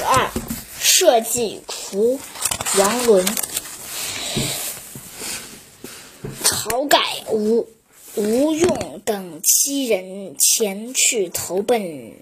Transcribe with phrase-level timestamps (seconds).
[0.00, 0.30] 十二，
[0.80, 2.18] 设计除
[2.78, 3.26] 王伦。
[6.42, 7.68] 晁盖、吴
[8.14, 12.14] 吴用等七人前去投奔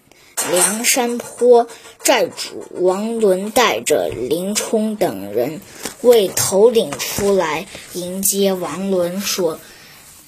[0.51, 1.69] 梁山坡，
[2.03, 5.61] 寨主王伦带着林冲等人
[6.01, 9.61] 为头领出来迎接王伦，说：“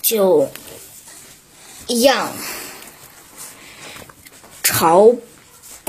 [0.02, 0.48] 就
[1.88, 2.32] 样
[4.62, 5.18] 晁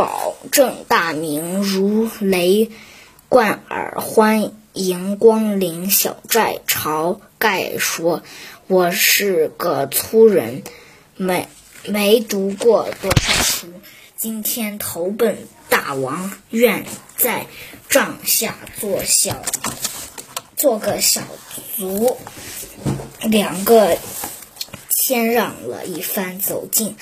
[0.01, 2.71] 保证大名如雷
[3.29, 8.23] 贯耳，欢迎光临小寨。”晁盖说
[8.65, 10.63] ：“我是个粗人，
[11.17, 11.47] 没
[11.85, 13.67] 没读过多少书。
[14.17, 15.37] 今天投奔
[15.69, 16.83] 大王，愿
[17.15, 17.45] 在
[17.87, 19.43] 帐下做小
[20.57, 21.21] 做个小
[21.77, 22.17] 卒。”
[23.21, 23.99] 两个
[24.89, 26.95] 谦让了一番，走进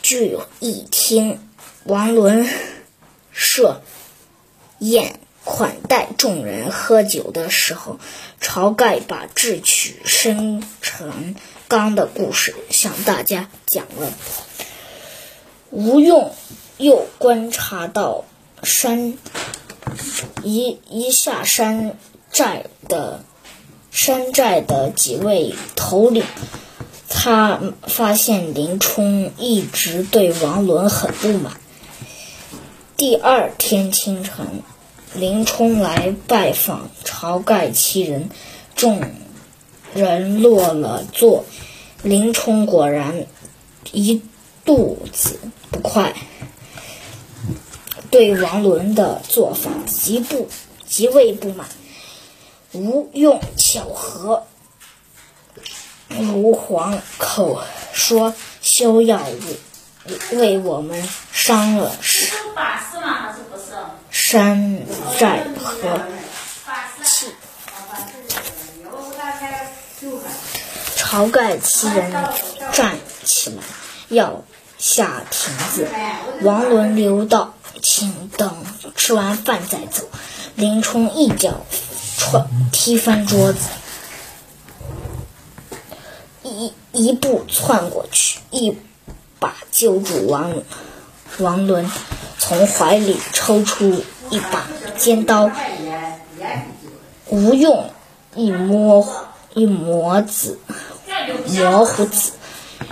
[0.00, 1.40] 聚义厅。
[1.88, 2.46] 王伦
[3.32, 3.80] 设
[4.78, 5.18] 宴。
[5.44, 7.98] 款待众人喝酒的时候，
[8.38, 11.36] 晁盖把智取生辰
[11.68, 14.12] 纲的故事向大家讲了。
[15.70, 16.34] 吴用
[16.76, 18.26] 又观察到
[18.62, 19.16] 山
[20.42, 21.96] 一一下山
[22.30, 23.24] 寨的
[23.90, 26.26] 山寨的几位头领，
[27.08, 31.54] 他发现林冲一直对王伦很不满。
[32.98, 34.64] 第二天清晨。
[35.14, 38.28] 林冲来拜访晁盖七人，
[38.74, 39.00] 众
[39.94, 41.44] 人落了座。
[42.02, 43.24] 林冲果然
[43.92, 44.20] 一
[44.64, 45.38] 肚子
[45.70, 46.12] 不快，
[48.10, 50.48] 对王伦的做法极不
[50.84, 51.68] 极为不满。
[52.72, 54.42] 吴用巧合，
[56.08, 57.62] 如黄口
[57.92, 59.22] 说休要
[60.32, 61.96] 为为我们伤了。
[64.10, 64.80] 山
[65.18, 66.00] 寨和
[67.04, 67.32] 气，
[70.96, 72.12] 晁盖七人
[72.72, 73.62] 站起来
[74.08, 74.42] 要
[74.76, 75.88] 下亭子，
[76.42, 80.08] 王伦留道：“请等吃完饭再走。”
[80.56, 81.64] 林冲一脚
[82.18, 83.60] 踹踢翻桌子，
[86.42, 88.76] 一一步窜过去，一
[89.38, 90.52] 把揪住王
[91.38, 91.90] 王伦，
[92.38, 94.02] 从怀里抽出。
[94.30, 94.68] 一把
[94.98, 95.50] 尖刀，
[97.30, 97.90] 吴用
[98.34, 100.58] 一摸一模子
[101.46, 102.32] 模糊子，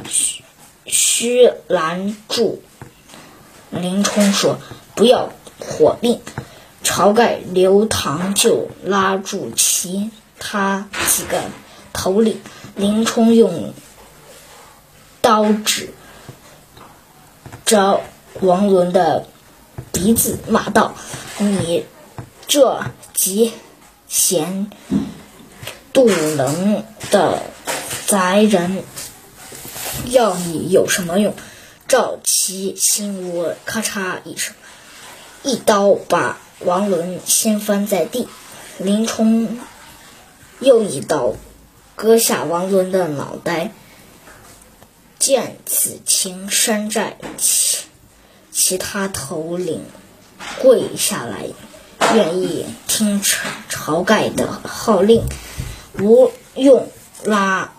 [0.08, 0.42] 须
[0.86, 2.62] 须拦住。
[3.68, 4.56] 林冲说
[4.96, 5.28] ：“不要
[5.60, 6.22] 火并。”
[6.82, 11.42] 晁盖、刘唐就拉住其他几个
[11.92, 12.40] 头领。
[12.76, 13.74] 林冲用
[15.20, 15.92] 刀指
[17.66, 18.00] 着
[18.40, 19.26] 王伦的。
[19.96, 20.94] 鼻子骂道
[21.40, 21.86] ：“你
[22.46, 22.84] 这
[23.14, 23.54] 急
[24.06, 24.70] 贤
[25.90, 27.40] 妒能的
[28.06, 28.84] 贼人，
[30.04, 31.34] 要你有什么用？”
[31.88, 34.54] 赵齐心窝咔嚓一声，
[35.42, 38.28] 一刀把王伦掀翻在地。
[38.76, 39.58] 林冲
[40.60, 41.32] 又一刀
[41.94, 43.72] 割下王伦的脑袋。
[45.18, 47.65] 见此情，山寨起。
[48.58, 49.82] 其他头领
[50.62, 51.44] 跪下来，
[52.14, 53.36] 愿意听晁
[53.70, 55.22] 晁盖的号令。
[56.00, 56.88] 吴用
[57.22, 57.74] 拉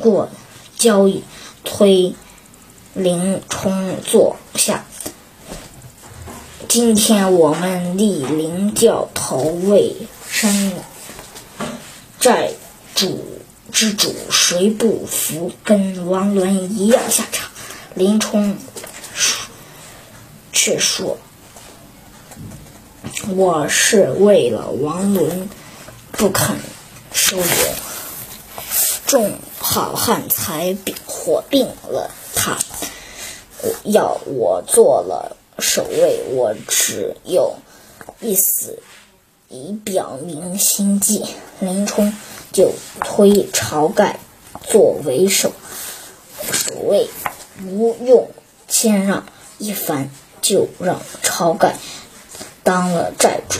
[0.00, 0.28] 过
[0.76, 1.22] 交椅，
[1.62, 2.12] 推
[2.92, 4.84] 林冲坐下。
[6.68, 9.94] 今天我们立林教头为
[10.28, 10.72] 山
[12.18, 12.50] 寨
[12.96, 13.24] 主
[13.70, 15.52] 之主，谁不服？
[15.62, 17.48] 跟王伦一样下场。
[17.94, 18.56] 林冲。
[20.66, 21.16] 却说
[23.36, 25.48] ：“我是为了王伦
[26.10, 26.56] 不肯
[27.12, 27.46] 收留，
[29.06, 30.76] 众好汉才
[31.06, 32.58] 火并了他。
[33.84, 37.58] 要我做了守卫，我只有
[38.18, 38.80] 一死，
[39.48, 41.24] 以表明心迹。”
[41.60, 42.12] 林冲
[42.52, 44.18] 就推晁盖
[44.68, 45.52] 作为首
[46.50, 47.08] 守卫，
[47.64, 48.28] 吴用
[48.66, 49.26] 谦让
[49.58, 50.10] 一番。
[50.46, 51.74] 就让晁盖
[52.62, 53.58] 当了寨主，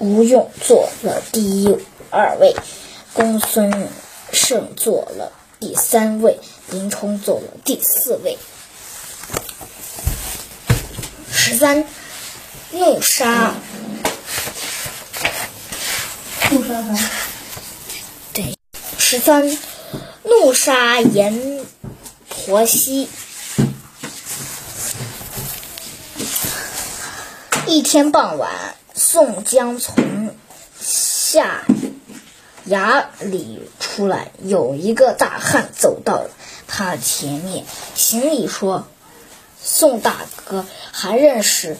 [0.00, 1.78] 吴用做了第一
[2.10, 2.56] 二位，
[3.12, 3.88] 公孙
[4.32, 5.30] 胜做了
[5.60, 6.40] 第三位，
[6.70, 8.36] 林冲做了第四位。
[11.30, 11.86] 十三，
[12.72, 13.54] 怒杀，
[16.50, 17.10] 怒杀啥？
[18.32, 18.58] 对，
[18.98, 19.56] 十三，
[20.24, 21.64] 怒杀阎
[22.28, 23.08] 婆惜。
[27.70, 28.50] 一天傍晚，
[28.94, 30.34] 宋江从
[30.80, 31.62] 下
[32.68, 36.24] 衙里出来，有一个大汉走到
[36.66, 37.64] 他前面，
[37.94, 38.88] 行礼说
[39.62, 41.76] ：“宋大哥，还认识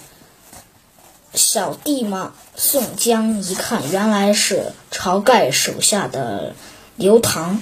[1.35, 6.55] 小弟吗？”宋江一看，原来是晁盖手下的
[6.95, 7.61] 刘唐。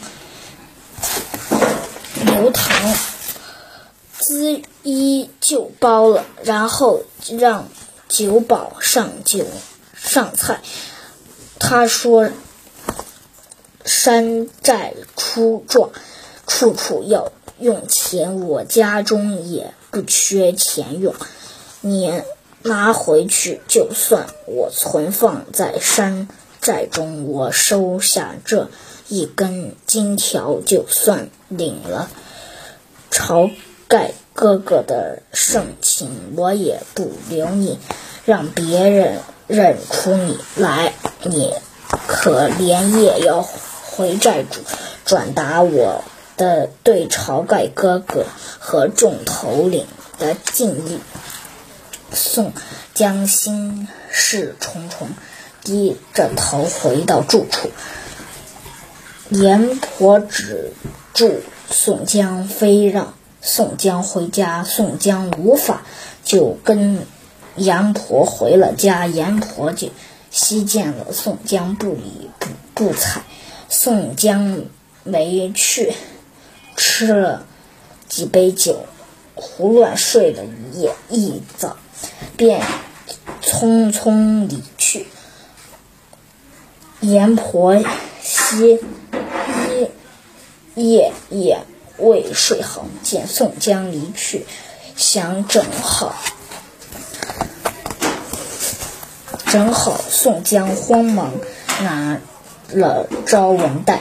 [2.26, 2.94] 刘唐
[4.82, 7.04] 衣就包了，然后
[7.38, 7.68] 让
[8.08, 9.46] 酒保上酒
[9.94, 10.60] 上菜。
[11.60, 12.30] 他说
[13.84, 15.90] ：“山寨出状，
[16.46, 21.14] 处处要用钱，我家中也不缺钱用。
[21.80, 22.22] 你
[22.62, 26.28] 拿回去，就算我存放在山
[26.60, 28.70] 寨中，我收下这
[29.08, 32.08] 一根金条，就算领了
[33.10, 33.52] 晁
[33.88, 37.76] 盖哥哥的盛情，我也不留你，
[38.24, 39.18] 让别人
[39.48, 40.92] 认出你来。
[41.24, 41.52] 你
[42.06, 44.60] 可连夜要回寨主，
[45.04, 46.04] 转达我
[46.36, 48.26] 的对晁盖哥哥
[48.60, 49.88] 和众头领
[50.20, 51.00] 的敬意。
[52.12, 52.52] 宋
[52.94, 55.08] 江心事重重，
[55.64, 57.70] 低着头回到住处。
[59.30, 60.70] 阎婆止
[61.12, 64.64] 住宋江，非让宋江回家。
[64.64, 65.82] 宋江无法，
[66.24, 67.06] 就跟
[67.56, 69.06] 阎婆回了家。
[69.06, 69.88] 阎婆就
[70.30, 73.22] 西见了宋江，不理不不睬。
[73.68, 74.64] 宋江
[75.04, 75.92] 没去，
[76.76, 77.46] 吃了
[78.08, 78.86] 几杯酒，
[79.34, 80.94] 胡乱睡了一夜。
[81.08, 81.76] 一早，
[82.36, 82.62] 便
[83.42, 85.06] 匆匆离去。
[87.00, 87.80] 阎婆
[88.20, 88.80] 惜
[90.74, 91.60] 一夜夜
[91.98, 94.46] 未睡好，见宋江离去，
[94.96, 96.14] 想整好。
[99.46, 101.32] 正好宋江慌忙
[101.80, 102.20] 拿
[102.70, 104.00] 了招文袋，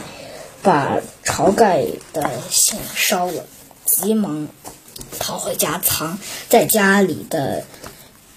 [0.61, 3.45] 把晁盖的信烧了，
[3.85, 4.47] 急忙
[5.19, 6.19] 逃回家藏。
[6.49, 7.63] 在家里的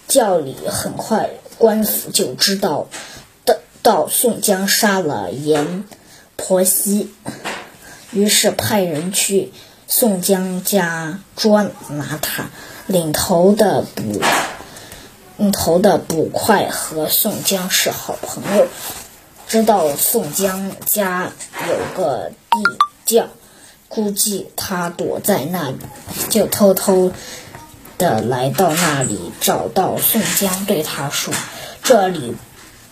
[0.06, 2.88] 窖里，很快官府就知道
[3.82, 5.84] 到宋江杀了阎
[6.36, 7.12] 婆惜，
[8.12, 9.52] 于是派人去
[9.86, 12.50] 宋江家捉拿他。
[12.86, 14.22] 领头的捕。
[15.36, 18.66] 领头的捕快和宋江是好朋友，
[19.48, 21.32] 知道宋江家
[21.66, 22.62] 有个地
[23.06, 23.26] 窖，
[23.88, 25.78] 估计他躲在那里，
[26.28, 27.10] 就偷偷
[27.96, 31.32] 的来到那里，找到宋江，对他说
[31.82, 32.34] ：“这里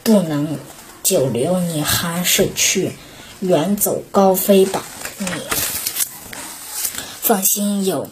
[0.02, 0.58] 不能
[1.02, 2.92] 久留，你还是去
[3.40, 4.82] 远走高飞吧。
[5.18, 5.26] 你
[7.20, 8.08] 放心，有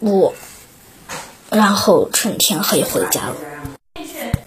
[0.00, 0.34] 我。”
[1.50, 3.36] 然后趁天黑回家了。